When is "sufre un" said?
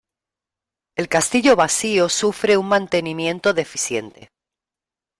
2.09-2.65